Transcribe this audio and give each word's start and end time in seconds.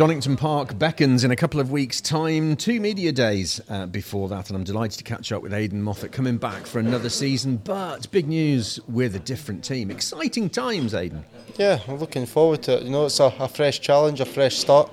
Donington 0.00 0.34
Park 0.34 0.78
beckons 0.78 1.24
in 1.24 1.30
a 1.30 1.36
couple 1.36 1.60
of 1.60 1.70
weeks' 1.70 2.00
time. 2.00 2.56
Two 2.56 2.80
media 2.80 3.12
days 3.12 3.60
uh, 3.68 3.84
before 3.84 4.30
that, 4.30 4.48
and 4.48 4.56
I'm 4.56 4.64
delighted 4.64 4.96
to 4.96 5.04
catch 5.04 5.30
up 5.30 5.42
with 5.42 5.52
Aiden 5.52 5.74
Moffat 5.74 6.10
coming 6.10 6.38
back 6.38 6.64
for 6.64 6.78
another 6.78 7.10
season. 7.10 7.58
But 7.58 8.10
big 8.10 8.26
news 8.26 8.80
with 8.88 9.14
a 9.14 9.18
different 9.18 9.62
team. 9.62 9.90
Exciting 9.90 10.48
times, 10.48 10.94
Aiden. 10.94 11.22
Yeah, 11.58 11.80
I'm 11.86 11.98
looking 11.98 12.24
forward 12.24 12.62
to 12.62 12.78
it. 12.78 12.84
You 12.84 12.88
know, 12.88 13.04
it's 13.04 13.20
a, 13.20 13.26
a 13.38 13.46
fresh 13.46 13.78
challenge, 13.82 14.22
a 14.22 14.24
fresh 14.24 14.56
start. 14.56 14.90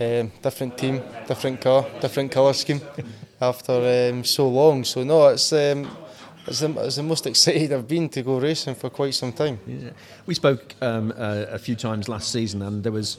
Um, 0.00 0.32
different 0.42 0.76
team, 0.78 1.00
different 1.28 1.60
car, 1.60 1.86
different 2.00 2.32
colour 2.32 2.54
scheme 2.54 2.80
after 3.40 4.10
um, 4.10 4.24
so 4.24 4.48
long. 4.48 4.82
So, 4.82 5.04
no, 5.04 5.28
it's. 5.28 5.52
Um, 5.52 5.88
it's 6.46 6.60
the, 6.60 6.70
it's 6.84 6.96
the, 6.96 7.02
most 7.02 7.26
excited 7.28 7.72
I've 7.72 7.88
been 7.88 8.10
to 8.10 8.22
go 8.22 8.38
racing 8.38 8.74
for 8.74 8.90
quite 8.90 9.14
some 9.14 9.32
time. 9.32 9.58
Yeah. 9.66 9.90
We 10.26 10.34
spoke 10.34 10.74
um, 10.82 11.10
uh, 11.16 11.46
a 11.48 11.58
few 11.58 11.74
times 11.74 12.06
last 12.06 12.30
season, 12.30 12.60
and 12.60 12.82
there 12.82 12.92
was 12.92 13.16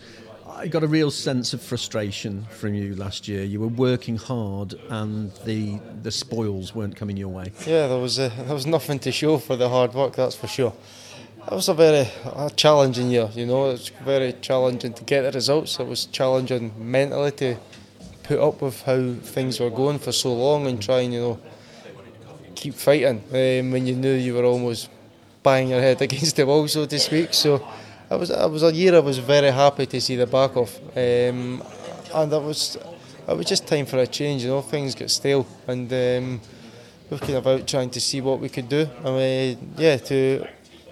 I 0.48 0.68
got 0.68 0.84
a 0.84 0.88
real 0.88 1.10
sense 1.10 1.54
of 1.54 1.62
frustration 1.62 2.46
from 2.52 2.76
you 2.76 2.96
last 2.96 3.28
year. 3.28 3.44
You 3.44 3.60
were 3.60 3.68
working 3.68 4.18
hard, 4.18 4.76
and 4.90 5.32
the 5.44 5.80
the 6.04 6.12
spoils 6.12 6.76
weren't 6.76 6.96
coming 6.96 7.18
your 7.18 7.30
way. 7.30 7.52
Yeah, 7.66 7.88
there 7.88 7.98
was 7.98 8.20
a, 8.20 8.30
there 8.30 8.54
was 8.54 8.68
nothing 8.68 9.00
to 9.00 9.12
show 9.12 9.40
for 9.40 9.56
the 9.56 9.70
hard 9.70 9.94
work. 9.96 10.16
That's 10.16 10.36
for 10.36 10.48
sure. 10.48 10.74
It 11.48 11.52
was 11.52 11.68
a 11.68 11.74
very 11.74 12.08
a 12.26 12.52
challenging 12.56 13.10
year. 13.10 13.30
You 13.34 13.48
know, 13.48 13.72
it's 13.72 13.90
very 13.90 14.34
challenging 14.34 14.94
to 14.94 15.04
get 15.04 15.24
the 15.24 15.32
results. 15.32 15.80
It 15.80 15.88
was 15.88 16.06
challenging 16.06 16.74
mentally 16.78 17.32
to 17.32 17.58
put 18.24 18.40
up 18.40 18.62
with 18.62 18.82
how 18.84 19.14
things 19.22 19.60
were 19.60 19.72
going 19.72 20.00
for 20.00 20.12
so 20.12 20.34
long 20.34 20.68
and 20.68 20.82
trying, 20.82 21.14
you 21.14 21.22
know, 21.22 21.40
keep 22.56 22.76
fighting 22.76 23.18
um, 23.32 23.72
when 23.72 23.86
you 23.86 23.96
knew 23.96 24.14
you 24.14 24.34
were 24.34 24.46
almost 24.46 24.90
banging 25.44 25.70
your 25.70 25.82
head 25.82 26.02
against 26.04 26.36
the 26.36 26.46
wall, 26.46 26.68
so 26.68 26.86
to 26.86 27.00
speak. 27.00 27.34
So 27.34 27.66
it 28.16 28.20
was 28.20 28.30
it 28.30 28.50
was 28.50 28.64
a 28.64 28.74
year 28.74 28.96
I 28.96 29.00
was 29.00 29.18
very 29.18 29.52
happy 29.52 29.86
to 29.86 30.02
see 30.02 30.16
the 30.16 30.26
back 30.28 30.56
of, 30.56 30.74
um, 30.96 31.62
and 32.14 32.34
it 32.34 32.42
was 32.42 32.78
it 33.28 33.38
was 33.38 33.46
just 33.46 33.68
time 33.68 33.86
for 33.86 33.98
a 33.98 34.08
change. 34.08 34.44
You 34.44 34.50
know, 34.50 34.62
things 34.62 34.96
get 34.96 35.12
stale, 35.12 35.46
and 35.68 35.92
um, 35.92 36.42
we 37.10 37.18
were 37.18 37.20
kind 37.20 37.36
of 37.36 37.48
out 37.48 37.68
trying 37.68 37.90
to 37.90 38.02
see 38.02 38.22
what 38.22 38.40
we 38.40 38.50
could 38.50 38.70
do. 38.70 38.88
I 39.04 39.10
mean, 39.12 39.74
yeah, 39.78 39.98
to 39.98 40.48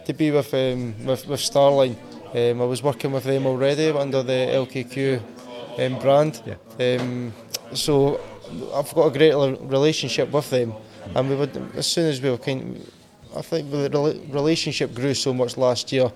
to 0.06 0.14
be 0.14 0.32
with 0.32 0.54
um, 0.54 0.94
with, 1.06 1.28
with 1.28 1.40
Starline. 1.40 1.96
Um, 2.36 2.62
I 2.62 2.66
was 2.66 2.82
working 2.82 3.12
with 3.12 3.26
them 3.26 3.46
already 3.46 3.90
under 3.90 4.24
the 4.24 4.34
LKQ 4.34 5.22
um, 5.78 6.00
brand, 6.00 6.42
yeah. 6.46 6.98
um, 7.00 7.32
so 7.74 8.20
I've 8.74 8.92
got 8.94 9.08
a 9.08 9.18
great 9.18 9.36
relationship 9.62 10.32
with 10.32 10.50
them. 10.50 10.74
And 11.14 11.30
we 11.30 11.36
would, 11.36 11.56
as 11.76 11.86
soon 11.86 12.10
as 12.10 12.20
we 12.20 12.32
were 12.32 12.40
kind, 12.40 12.90
I 13.36 13.42
think 13.44 13.70
the 13.70 14.20
relationship 14.30 14.96
grew 14.96 15.14
so 15.14 15.32
much 15.32 15.58
last 15.58 15.92
year 15.92 16.12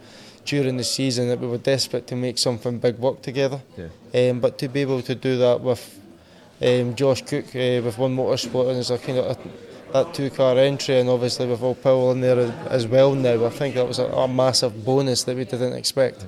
during 0.47 0.77
the 0.77 0.83
season 0.83 1.27
that 1.27 1.39
we 1.39 1.47
were 1.47 1.57
desperate 1.57 2.07
to 2.07 2.15
make 2.15 2.37
something 2.37 2.79
big 2.79 2.97
work 2.97 3.21
together. 3.21 3.61
Yeah. 3.77 4.29
Um, 4.29 4.39
but 4.39 4.57
to 4.59 4.67
be 4.67 4.81
able 4.81 5.01
to 5.03 5.13
do 5.13 5.37
that 5.37 5.61
with 5.61 5.99
um, 6.61 6.95
Josh 6.95 7.21
Cook 7.21 7.47
uh, 7.47 7.83
with 7.83 7.97
One 7.97 8.15
Motorsport 8.15 8.69
and 8.69 8.79
as 8.79 8.89
a 8.89 8.97
kind 8.97 9.19
of 9.19 9.37
a, 9.37 9.93
that 9.93 10.13
two 10.13 10.29
car 10.29 10.57
entry 10.57 10.99
and 10.99 11.09
obviously 11.09 11.47
with 11.47 11.61
Will 11.61 11.75
Powell 11.75 12.11
in 12.11 12.21
there 12.21 12.39
as 12.69 12.87
well 12.87 13.13
now, 13.13 13.45
I 13.45 13.49
think 13.49 13.75
that 13.75 13.87
was 13.87 13.99
a, 13.99 14.07
a 14.07 14.27
massive 14.27 14.83
bonus 14.83 15.23
that 15.25 15.35
we 15.35 15.45
didn't 15.45 15.73
expect. 15.73 16.25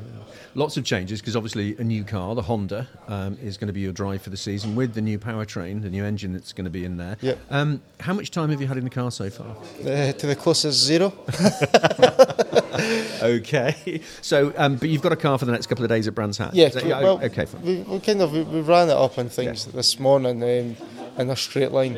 Lots 0.55 0.77
of 0.77 0.83
changes 0.83 1.21
because 1.21 1.35
obviously 1.35 1.77
a 1.77 1.83
new 1.83 2.03
car, 2.03 2.33
the 2.35 2.41
Honda, 2.41 2.87
um, 3.07 3.37
is 3.41 3.57
going 3.57 3.67
to 3.67 3.73
be 3.73 3.81
your 3.81 3.91
drive 3.91 4.21
for 4.21 4.31
the 4.31 4.37
season 4.37 4.75
with 4.75 4.93
the 4.93 5.01
new 5.01 5.19
powertrain, 5.19 5.81
the 5.81 5.89
new 5.89 6.03
engine 6.03 6.33
that's 6.33 6.53
going 6.53 6.65
to 6.65 6.71
be 6.71 6.85
in 6.85 6.97
there. 6.97 7.17
Yep. 7.21 7.39
Um, 7.51 7.81
how 7.99 8.13
much 8.13 8.31
time 8.31 8.49
have 8.49 8.59
you 8.59 8.67
had 8.67 8.77
in 8.77 8.83
the 8.83 8.89
car 8.89 9.11
so 9.11 9.29
far? 9.29 9.55
Uh, 9.81 10.11
to 10.11 10.27
the 10.27 10.35
closest 10.35 10.83
zero. 10.83 11.13
okay. 13.21 14.01
So, 14.21 14.53
um, 14.57 14.75
but 14.75 14.89
you've 14.89 15.01
got 15.01 15.11
a 15.11 15.17
car 15.17 15.37
for 15.37 15.45
the 15.45 15.51
next 15.51 15.67
couple 15.67 15.83
of 15.83 15.89
days 15.89 16.07
at 16.07 16.15
Brands 16.15 16.37
Hatch. 16.37 16.53
Yeah. 16.53 16.69
yeah 16.83 17.01
well, 17.01 17.23
okay. 17.23 17.45
We, 17.63 17.81
we, 17.81 17.99
kind 17.99 18.21
of 18.21 18.31
we, 18.31 18.43
we, 18.43 18.61
ran 18.61 18.89
it 18.89 18.93
up 18.97 19.17
and 19.17 19.31
things 19.31 19.65
yeah. 19.65 19.73
this 19.73 19.99
morning 19.99 20.43
um, 20.43 20.75
in 21.17 21.29
a 21.29 21.35
straight 21.35 21.71
line 21.71 21.93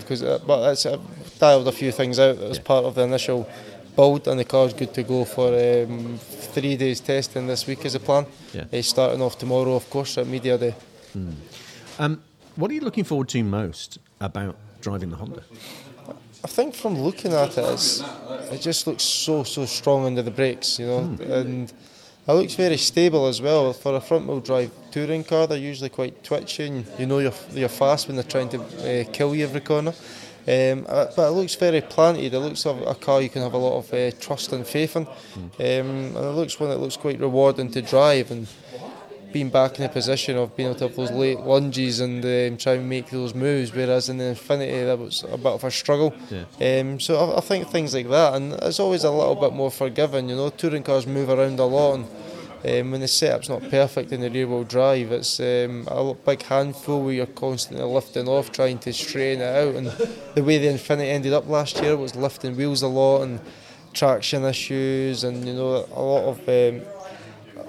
because, 0.00 0.22
um, 0.22 0.28
uh, 0.28 0.38
but 0.38 0.72
it's 0.72 0.86
uh, 0.86 0.98
dialed 1.38 1.68
a 1.68 1.72
few 1.72 1.92
things 1.92 2.18
out 2.18 2.38
as 2.38 2.58
yeah. 2.58 2.62
part 2.64 2.84
of 2.84 2.94
the 2.94 3.02
initial 3.02 3.48
build, 3.94 4.28
and 4.28 4.38
the 4.38 4.44
car's 4.44 4.74
good 4.74 4.92
to 4.94 5.02
go 5.02 5.24
for 5.24 5.48
um, 5.48 6.18
three 6.18 6.76
days 6.76 7.00
testing 7.00 7.46
this 7.46 7.66
week 7.66 7.84
as 7.84 7.94
a 7.94 8.00
plan. 8.00 8.26
Yeah. 8.52 8.64
Uh, 8.72 8.82
starting 8.82 9.22
off 9.22 9.38
tomorrow, 9.38 9.74
of 9.74 9.88
course, 9.90 10.18
at 10.18 10.26
media 10.26 10.58
day. 10.58 10.74
Mm. 11.16 11.34
Um, 11.98 12.22
what 12.56 12.70
are 12.70 12.74
you 12.74 12.80
looking 12.80 13.04
forward 13.04 13.28
to 13.30 13.42
most 13.42 13.98
about 14.20 14.56
driving 14.80 15.10
the 15.10 15.16
Honda? 15.16 15.42
I 16.44 16.48
think 16.48 16.74
from 16.74 16.98
looking 16.98 17.32
at 17.32 17.58
it, 17.58 18.02
it 18.52 18.60
just 18.60 18.86
looks 18.86 19.02
so 19.02 19.42
so 19.42 19.66
strong 19.66 20.06
under 20.06 20.22
the 20.22 20.30
brakes, 20.30 20.78
you 20.78 20.86
know, 20.86 21.00
mm. 21.00 21.30
and 21.30 21.72
it 22.28 22.32
looks 22.32 22.54
very 22.54 22.76
stable 22.76 23.26
as 23.26 23.40
well. 23.40 23.72
For 23.72 23.96
a 23.96 24.00
front 24.00 24.26
wheel 24.26 24.40
drive 24.40 24.70
touring 24.90 25.24
car, 25.24 25.46
they're 25.46 25.58
usually 25.58 25.90
quite 25.90 26.22
twitchy, 26.22 26.66
and 26.66 26.86
you 26.98 27.06
know 27.06 27.18
you're 27.18 27.32
you're 27.52 27.68
fast 27.68 28.08
when 28.08 28.16
they're 28.16 28.24
trying 28.24 28.48
to 28.50 28.60
uh, 28.60 29.04
kill 29.12 29.34
you 29.34 29.44
every 29.44 29.60
corner. 29.60 29.92
Um, 30.48 30.86
uh, 30.88 31.06
but 31.16 31.28
it 31.28 31.32
looks 31.32 31.56
very 31.56 31.80
planted. 31.80 32.32
It 32.32 32.38
looks 32.38 32.64
like 32.64 32.86
a 32.86 32.94
car 32.94 33.20
you 33.20 33.28
can 33.28 33.42
have 33.42 33.54
a 33.54 33.58
lot 33.58 33.78
of 33.78 33.92
uh, 33.92 34.12
trust 34.20 34.52
and 34.52 34.64
faith 34.64 34.94
in. 34.94 35.06
Mm. 35.06 35.10
Um, 35.34 36.16
and 36.16 36.24
it 36.24 36.36
looks 36.36 36.60
one 36.60 36.70
that 36.70 36.78
looks 36.78 36.96
quite 36.96 37.18
rewarding 37.18 37.70
to 37.72 37.82
drive 37.82 38.30
and 38.30 38.46
being 39.36 39.50
back 39.50 39.78
in 39.78 39.82
the 39.82 39.88
position 39.90 40.34
of 40.38 40.56
being 40.56 40.70
able 40.70 40.78
to 40.78 40.88
have 40.88 40.96
those 40.96 41.10
late 41.10 41.40
lunges 41.40 42.00
and 42.00 42.24
um, 42.24 42.56
try 42.56 42.72
and 42.72 42.88
make 42.88 43.10
those 43.10 43.34
moves. 43.34 43.70
Whereas 43.70 44.08
in 44.08 44.16
the 44.16 44.24
Infiniti 44.24 44.86
that 44.86 44.98
was 44.98 45.24
a 45.30 45.36
bit 45.36 45.52
of 45.58 45.62
a 45.62 45.70
struggle. 45.70 46.14
Yeah. 46.30 46.80
Um, 46.80 46.98
so 46.98 47.10
I, 47.18 47.36
I, 47.36 47.40
think 47.42 47.68
things 47.68 47.92
like 47.92 48.08
that, 48.08 48.32
and 48.36 48.54
it's 48.62 48.80
always 48.80 49.04
a 49.04 49.10
little 49.10 49.34
bit 49.34 49.52
more 49.52 49.70
forgiving. 49.70 50.30
You 50.30 50.36
know, 50.36 50.48
touring 50.48 50.84
cars 50.84 51.06
move 51.06 51.28
around 51.28 51.58
a 51.58 51.66
lot. 51.66 51.96
And, 51.96 52.06
um, 52.64 52.90
when 52.92 53.02
the 53.02 53.08
setup's 53.08 53.50
not 53.50 53.68
perfect 53.68 54.10
in 54.10 54.22
the 54.22 54.30
rear 54.30 54.46
wheel 54.48 54.64
drive, 54.64 55.12
it's 55.12 55.38
um, 55.38 55.86
a 55.88 56.14
big 56.14 56.40
handful 56.42 57.02
where 57.04 57.12
you're 57.12 57.26
constantly 57.26 57.84
lifting 57.84 58.26
off, 58.28 58.50
trying 58.50 58.78
to 58.78 58.92
straighten 58.94 59.42
it 59.42 59.54
out. 59.54 59.74
And 59.74 59.86
the 60.34 60.42
way 60.42 60.56
the 60.56 60.68
Infiniti 60.68 61.10
ended 61.10 61.34
up 61.34 61.46
last 61.46 61.82
year 61.82 61.94
was 61.94 62.16
lifting 62.16 62.56
wheels 62.56 62.80
a 62.80 62.88
lot 62.88 63.20
and 63.24 63.40
traction 63.92 64.44
issues, 64.44 65.24
and 65.24 65.46
you 65.46 65.52
know 65.52 65.86
a 65.94 66.02
lot 66.02 66.24
of 66.30 66.38
um, 66.48 66.80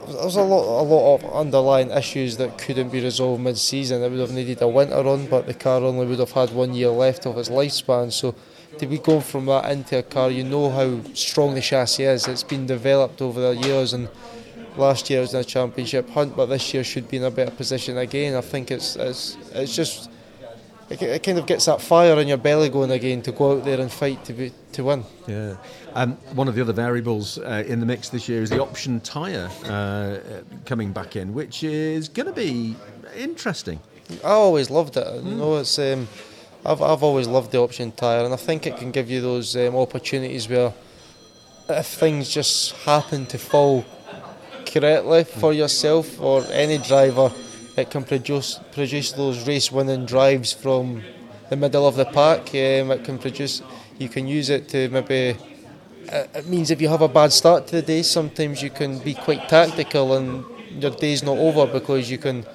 there 0.08 0.24
was 0.24 0.36
a 0.36 0.42
lot, 0.42 0.82
a 0.82 0.84
lot 0.84 1.16
of 1.16 1.34
underlying 1.34 1.92
issues 1.92 2.38
that 2.38 2.58
couldn't 2.58 2.90
be 2.90 3.04
resolved 3.04 3.42
mid-season. 3.42 4.02
It 4.02 4.10
would 4.10 4.20
have 4.20 4.32
needed 4.32 4.62
a 4.62 4.68
winter 4.68 4.96
on, 4.96 5.28
but 5.28 5.48
the 5.48 5.54
car 5.54 5.82
only 5.82 6.06
would 6.06 6.20
have 6.20 6.32
had 6.32 6.52
one 6.52 6.74
year 6.74 6.90
left 6.90 7.26
of 7.26 7.38
its 7.38 7.50
lifespan. 7.50 8.12
So 8.12 8.34
to 8.78 8.86
be 8.86 9.00
going 9.00 9.22
from 9.22 9.46
that 9.48 9.72
into 9.72 9.98
a 9.98 10.04
car, 10.04 10.30
you 10.30 10.44
know 10.44 10.70
how 10.70 11.04
strong 11.14 11.56
the 11.56 11.62
chassis 11.62 12.04
is. 12.04 12.28
It's 12.28 12.44
been 12.44 12.66
developed 12.66 13.22
over 13.22 13.40
the 13.42 13.56
years 13.68 13.94
and 13.94 14.10
last 14.78 15.10
year 15.10 15.22
was 15.22 15.34
in 15.34 15.42
a 15.42 15.44
championship 15.44 16.10
hunt, 16.10 16.36
but 16.36 16.48
this 16.48 16.74
year 16.74 16.84
should 16.84 17.10
be 17.10 17.18
in 17.18 17.24
a 17.24 17.32
better 17.32 17.52
position 17.52 17.98
again. 17.98 18.36
I 18.36 18.42
think 18.42 18.72
it's 18.72 18.96
it's, 18.96 19.38
it's 19.54 19.76
just 19.76 20.10
it, 20.90 21.02
it 21.02 21.24
kind 21.24 21.38
of 21.38 21.46
gets 21.46 21.66
that 21.66 21.82
fire 21.82 22.20
in 22.20 22.28
your 22.28 22.38
belly 22.38 22.70
going 22.70 22.92
again 22.92 23.22
to 23.24 23.32
go 23.32 23.58
out 23.58 23.66
there 23.66 23.80
and 23.80 23.92
fight 23.92 24.24
to 24.26 24.34
be, 24.34 24.52
to 24.74 24.84
win. 24.84 25.04
Yeah. 25.28 25.56
Um, 25.94 26.14
one 26.34 26.48
of 26.48 26.56
the 26.56 26.62
other 26.62 26.74
variables 26.74 27.38
uh, 27.40 27.64
in 27.68 27.80
the 27.80 27.86
mix 27.86 28.10
this 28.10 28.30
year 28.30 28.42
is 28.42 28.50
the 28.50 28.62
option 28.62 29.00
tyre 29.02 29.50
uh, 29.66 30.20
coming 30.66 30.94
back 30.94 31.16
in, 31.16 31.34
which 31.34 31.64
is 31.64 32.08
going 32.08 32.28
to 32.28 32.34
be 32.34 32.76
interesting. 33.16 33.80
I 34.24 34.30
always 34.30 34.70
loved 34.70 34.96
it. 34.98 35.06
Mm. 35.06 35.26
You 35.26 35.36
know, 35.36 35.58
it's 35.58 35.78
um, 35.80 36.08
I've 36.66 36.82
I've 36.82 37.04
always 37.04 37.28
loved 37.28 37.52
the 37.52 37.60
option 37.60 37.92
tyre, 37.92 38.24
and 38.24 38.34
I 38.34 38.38
think 38.38 38.66
it 38.66 38.78
can 38.78 38.92
give 38.92 39.10
you 39.10 39.22
those 39.22 39.56
um, 39.56 39.76
opportunities 39.76 40.48
where 40.48 40.74
if 41.70 41.88
things 41.88 42.30
just 42.30 42.72
happen 42.78 43.26
to 43.28 43.38
fall 43.38 43.84
correctly 44.66 45.24
for 45.24 45.52
yourself 45.52 46.22
or 46.22 46.46
any 46.52 46.78
driver, 46.78 47.32
it 47.78 47.92
can 47.92 48.04
produce 48.04 48.60
produce 48.72 49.12
those 49.12 49.48
race 49.48 49.72
winning 49.72 50.06
drives 50.06 50.52
from 50.52 51.04
the 51.50 51.56
middle 51.56 51.88
of 51.88 51.96
the 51.96 52.06
pack. 52.06 52.50
Um, 52.50 52.92
it 52.92 53.04
can 53.04 53.18
produce. 53.20 53.62
You 54.00 54.10
can 54.10 54.28
use 54.28 54.50
it 54.50 54.68
to 54.70 54.90
maybe. 54.90 55.38
It 56.10 56.48
means 56.48 56.72
if 56.72 56.82
you 56.82 56.88
have 56.88 57.02
a 57.02 57.08
bad 57.08 57.34
start 57.34 57.68
to 57.68 57.76
the 57.78 57.82
day, 57.82 58.02
sometimes 58.02 58.64
you 58.64 58.70
can 58.70 59.00
be 59.00 59.14
quite 59.14 59.50
tactical 59.50 60.16
and 60.16 60.46
your 60.82 60.92
day's 60.92 61.22
not 61.22 61.38
over 61.38 61.66
because 61.68 62.10
you 62.10 62.18
can 62.18 62.46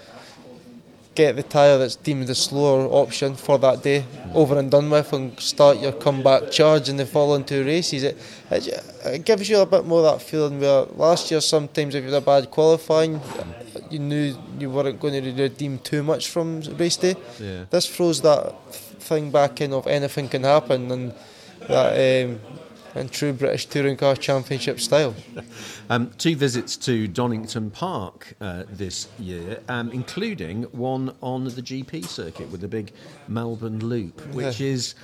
get 1.15 1.37
the 1.37 1.43
tyre 1.43 1.77
that's 1.77 1.97
deemed 1.97 2.27
the 2.27 2.35
slower 2.35 2.87
option 2.87 3.35
for 3.35 3.59
that 3.59 3.83
day 3.83 4.05
over 4.33 4.59
and 4.59 4.71
done 4.71 4.89
with 4.89 5.13
and 5.13 5.39
start 5.39 5.79
your 5.79 5.93
comeback 5.93 6.51
charge 6.51 6.89
in 6.89 6.97
the 6.97 7.05
following 7.05 7.45
two 7.45 7.63
races. 7.65 8.03
It, 8.03 8.17
it, 8.51 8.85
it, 9.05 9.25
gives 9.27 9.51
you 9.51 9.59
a 9.59 9.67
bit 9.67 9.85
more 9.85 10.03
that 10.03 10.23
feeling 10.23 10.59
where 10.59 10.85
last 10.97 11.31
year 11.31 11.43
sometimes 11.43 11.95
if 11.95 12.03
you 12.03 12.11
had 12.11 12.23
a 12.23 12.25
bad 12.25 12.51
qualifying 12.51 13.21
you 13.93 13.99
knew 13.99 14.35
you 14.59 14.71
weren't 14.71 14.99
going 15.01 15.23
to 15.23 15.43
redeem 15.43 15.79
too 15.79 16.03
much 16.03 16.29
from 16.29 16.61
race 16.77 16.97
day. 16.97 17.15
Yeah. 17.39 17.65
This 17.71 17.87
throws 17.87 18.21
that 18.23 18.55
thing 18.73 19.31
back 19.31 19.61
in 19.61 19.73
of 19.73 19.87
anything 19.87 20.29
can 20.29 20.45
happen 20.45 20.91
and 20.91 21.15
that 21.69 22.25
um, 22.25 22.41
in 22.95 23.09
true 23.09 23.33
British 23.33 23.67
Touring 23.67 23.97
Car 23.97 24.17
Championship 24.17 24.81
style. 24.81 25.15
Um, 25.91 26.11
two 26.17 26.37
visits 26.37 26.77
to 26.79 27.07
Donington 27.07 27.71
Park 27.71 28.35
uh, 28.41 28.63
this 28.71 29.09
year, 29.19 29.61
um, 29.69 29.91
including 29.91 30.63
one 30.63 31.15
on 31.21 31.45
the 31.45 31.61
GP 31.61 32.07
circuit 32.07 32.51
with 32.51 32.63
the 32.63 32.69
big 32.69 32.93
Melbourne 33.29 33.81
Loop, 33.81 34.19
which 34.29 34.59
yeah. 34.59 34.69
is, 34.69 34.95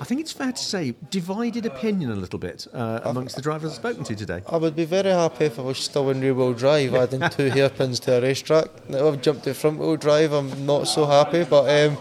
I 0.00 0.04
think 0.04 0.20
it's 0.20 0.32
fair 0.32 0.50
to 0.50 0.64
say, 0.64 0.94
divided 1.10 1.64
opinion 1.64 2.10
a 2.10 2.16
little 2.16 2.40
bit 2.40 2.66
uh, 2.72 3.00
amongst 3.04 3.36
the 3.36 3.42
drivers 3.42 3.70
I've 3.70 3.76
spoken 3.76 4.02
to 4.04 4.16
today. 4.16 4.42
I 4.48 4.56
would 4.56 4.74
be 4.74 4.86
very 4.86 5.10
happy 5.10 5.44
if 5.44 5.60
I 5.60 5.62
was 5.62 5.78
still 5.78 6.10
in 6.10 6.20
rear 6.20 6.34
wheel 6.34 6.54
drive, 6.54 6.94
adding 6.94 7.28
two 7.30 7.48
hairpins 7.50 8.00
to 8.00 8.18
a 8.18 8.20
racetrack. 8.20 8.88
Now 8.88 9.08
I've 9.08 9.22
jumped 9.22 9.44
to 9.44 9.54
front 9.54 9.78
wheel 9.78 9.96
drive, 9.96 10.32
I'm 10.32 10.66
not 10.66 10.88
so 10.88 11.06
happy, 11.06 11.44
but. 11.44 11.68
Um, 11.68 11.98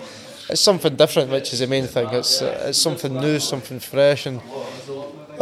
it's 0.50 0.62
something 0.62 0.96
different, 0.96 1.32
which 1.32 1.54
is 1.54 1.60
the 1.60 1.68
main 1.68 1.88
thing. 1.88 2.10
It's 2.12 2.42
uh, 2.42 2.66
it's 2.68 2.78
something 2.78 3.14
new, 3.14 3.40
something 3.40 3.80
fresh, 3.80 4.26
and 4.26 4.42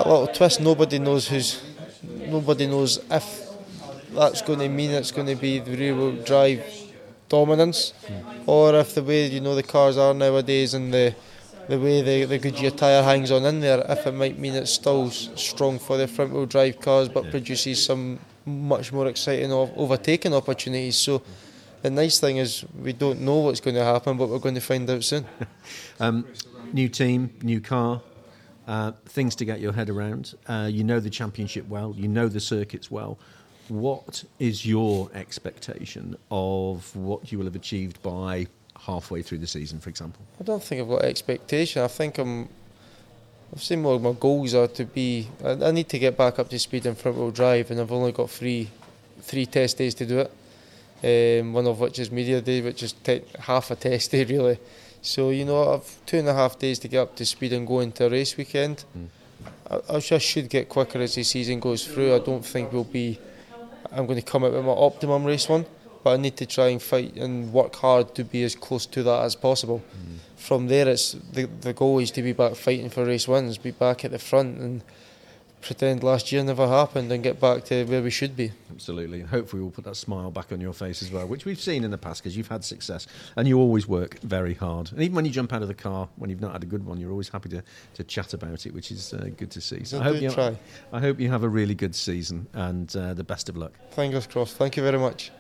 a 0.06 0.10
little 0.10 0.28
twist. 0.28 0.62
Nobody 0.62 1.00
knows 1.00 1.28
who's, 1.28 1.62
nobody 2.04 2.68
knows 2.68 3.00
if 3.10 3.50
that's 4.13 4.42
going 4.42 4.60
to 4.60 4.69
mean 4.69 4.92
it's 4.92 5.12
going 5.12 5.28
to 5.28 5.36
be 5.36 5.60
the 5.60 5.75
rear 5.75 5.96
wheel 5.96 6.12
drive 6.24 6.63
dominance, 7.28 7.94
mm. 8.07 8.44
or 8.48 8.75
if 8.75 8.96
the 8.96 9.04
way 9.04 9.28
you 9.28 9.40
know 9.40 9.56
the 9.56 9.63
cars 9.63 9.98
are 9.98 10.13
nowadays 10.13 10.74
and 10.74 10.94
the 10.94 11.16
the 11.68 11.78
way 11.78 12.01
the, 12.01 12.25
the 12.25 12.40
Goodyear 12.40 12.72
tyre 12.72 13.04
hangs 13.04 13.30
on 13.30 13.46
in 13.46 13.60
there, 13.60 13.86
if 13.88 14.07
it 14.07 14.12
might 14.12 14.40
mean 14.40 14.56
it's 14.56 14.72
still 14.72 15.12
strong 15.12 15.78
for 15.78 15.98
the 15.98 16.07
front 16.07 16.34
wheel 16.34 16.48
drive 16.48 16.81
cars, 16.81 17.07
but 17.07 17.25
yeah. 17.25 17.31
produces 17.31 17.86
some 17.86 18.18
much 18.46 18.92
more 18.92 19.07
exciting 19.07 19.51
overtaking 19.51 20.34
opportunities. 20.34 20.98
So. 20.98 21.22
The 21.81 21.90
nice 21.90 22.19
thing 22.19 22.36
is 22.36 22.66
we 22.84 22.92
don't 22.92 23.22
know 23.22 23.38
what's 23.38 23.62
going 23.62 23.78
to 23.78 23.86
happen, 23.86 24.18
but 24.18 24.28
we're 24.28 24.40
going 24.40 24.56
to 24.56 24.60
find 24.60 24.90
out 24.90 25.01
soon. 25.01 25.25
um, 26.01 26.25
new 26.74 26.90
team, 26.90 27.30
new 27.42 27.62
car, 27.62 28.01
uh, 28.69 28.92
things 29.06 29.36
to 29.36 29.45
get 29.45 29.60
your 29.60 29.74
head 29.74 29.89
around. 29.89 30.36
Uh, 30.48 30.69
you 30.71 30.83
know 30.83 31.00
the 31.00 31.10
championship 31.10 31.68
well, 31.68 31.94
you 31.98 32.07
know 32.07 32.27
the 32.27 32.39
circuits 32.39 32.92
well. 32.92 33.18
What 33.68 34.24
is 34.38 34.63
your 34.66 35.10
expectation 35.16 36.16
of 36.30 36.95
what 36.95 37.31
you 37.31 37.39
will 37.39 37.45
have 37.45 37.56
achieved 37.56 38.01
by 38.04 38.45
halfway 38.86 39.24
through 39.24 39.39
the 39.39 39.48
season, 39.48 39.80
for 39.80 39.89
example? 39.89 40.21
I 40.39 40.44
don't 40.44 40.63
think 40.63 40.81
I've 40.81 40.88
got 40.88 41.01
expectation. 41.01 41.81
I 41.81 41.88
think 41.88 42.19
I'm. 42.19 42.48
I've 43.51 43.63
seen 43.63 43.81
what 43.81 44.00
my 44.00 44.12
goals 44.12 44.54
are 44.54 44.68
to 44.68 44.86
be. 44.86 45.27
I, 45.44 45.51
I 45.51 45.72
need 45.72 45.89
to 45.89 45.98
get 45.98 46.15
back 46.15 46.38
up 46.38 46.50
to 46.50 46.60
speed 46.60 46.86
in 46.86 46.94
front 46.94 47.18
wheel 47.18 47.31
drive, 47.31 47.72
and 47.72 47.81
I've 47.81 47.92
only 47.92 48.12
got 48.12 48.30
three, 48.30 48.69
three 49.22 49.48
test 49.48 49.80
days 49.80 49.95
to 49.95 50.06
do 50.06 50.19
it. 50.19 50.31
Um, 51.42 51.54
one 51.54 51.65
of 51.65 51.80
which 51.80 51.98
is 51.98 52.12
media 52.12 52.39
day, 52.39 52.62
which 52.62 52.83
is 52.83 52.94
te- 52.94 53.24
half 53.39 53.72
a 53.72 53.75
test 53.75 54.12
day 54.12 54.24
really. 54.36 54.60
So 55.01 55.30
you 55.30 55.46
know, 55.46 55.74
I've 55.74 56.06
two 56.06 56.18
and 56.18 56.28
a 56.28 56.34
half 56.34 56.60
days 56.60 56.80
to 56.80 56.88
get 56.88 57.00
up 57.00 57.16
to 57.16 57.25
speed 57.25 57.54
and 57.54 57.66
go 57.68 57.80
into 57.80 58.06
a 58.06 58.10
race 58.10 58.36
weekend. 58.38 58.84
Mm. 58.98 59.07
I, 59.69 59.96
I 59.96 60.00
just 60.00 60.25
should 60.25 60.50
get 60.50 60.69
quicker 60.69 61.00
as 61.00 61.16
the 61.16 61.24
season 61.24 61.60
goes 61.60 61.86
through. 61.88 62.16
I 62.16 62.19
don't 62.19 62.46
think 62.46 62.72
we'll 62.72 62.84
be. 62.84 63.19
I'm 63.92 64.06
going 64.06 64.19
to 64.19 64.25
come 64.25 64.44
out 64.44 64.54
with 64.54 64.66
my 64.66 64.72
optimum 64.72 65.24
race 65.25 65.50
one, 65.50 65.66
but 66.04 66.12
I 66.12 66.18
need 66.18 66.38
to 66.38 66.46
try 66.46 66.68
and 66.68 66.81
fight 66.81 67.16
and 67.16 67.51
work 67.51 67.75
hard 67.75 68.13
to 68.16 68.24
be 68.24 68.44
as 68.44 68.56
close 68.56 68.86
to 68.88 69.04
that 69.04 69.24
as 69.24 69.36
possible. 69.36 69.81
Mm. 69.92 70.18
From 70.36 70.68
there, 70.68 70.88
it's 70.88 71.13
the 71.13 71.46
the 71.46 71.74
goal 71.74 72.00
is 72.00 72.12
to 72.12 72.22
be 72.22 72.34
back 72.34 72.56
fighting 72.56 72.90
for 72.90 73.06
race 73.06 73.28
wins, 73.28 73.57
be 73.57 73.72
back 73.72 74.06
at 74.06 74.12
the 74.12 74.19
front 74.19 74.60
and 74.60 74.84
pretend 75.61 76.03
last 76.03 76.31
year 76.31 76.44
never 76.44 76.67
happened 76.67 77.11
and 77.11 77.23
get 77.23 77.39
back 77.39 77.65
to 77.65 77.83
where 77.85 78.01
we 78.01 78.09
should 78.09 78.35
be. 78.35 78.51
Absolutely. 78.71 79.21
And 79.21 79.29
Hopefully, 79.29 79.61
we'll 79.61 79.71
put 79.71 79.85
that 79.85 79.95
smile 79.95 80.31
back 80.31 80.51
on 80.51 80.61
your 80.61 80.73
face 80.73 81.01
as 81.01 81.11
well, 81.11 81.27
which 81.27 81.45
we've 81.45 81.59
seen 81.59 81.83
in 81.83 81.91
the 81.91 81.97
past 81.97 82.21
because 82.21 82.35
you've 82.35 82.47
had 82.47 82.63
success 82.63 83.07
and 83.35 83.47
you 83.47 83.57
always 83.59 83.88
work 83.88 84.19
very 84.21 84.53
hard. 84.53 84.91
And 84.91 85.01
even 85.01 85.15
when 85.15 85.25
you 85.25 85.31
jump 85.31 85.53
out 85.53 85.61
of 85.61 85.67
the 85.67 85.73
car, 85.73 86.07
when 86.15 86.29
you've 86.29 86.41
not 86.41 86.53
had 86.53 86.63
a 86.63 86.65
good 86.65 86.85
one, 86.85 87.00
you're 87.00 87.11
always 87.11 87.29
happy 87.29 87.50
to, 87.50 87.63
to 87.95 88.03
chat 88.03 88.33
about 88.33 88.65
it, 88.65 88.73
which 88.73 88.91
is 88.91 89.13
uh, 89.13 89.29
good 89.38 89.51
to 89.51 89.61
see. 89.61 89.83
So 89.83 90.00
I, 90.00 90.03
hope 90.03 90.21
you 90.21 90.31
try. 90.31 90.56
I 90.91 91.00
hope 91.00 91.19
you 91.19 91.29
have 91.29 91.44
a 91.44 91.50
really 91.50 91.75
good 91.75 91.95
season 91.95 92.47
and 92.53 92.94
uh, 92.95 93.13
the 93.13 93.23
best 93.23 93.50
of 93.50 93.57
luck. 93.57 93.73
Fingers 93.91 94.27
crossed. 94.27 94.55
Thank 94.55 94.77
you 94.77 94.83
very 94.83 95.00
much. 95.00 95.31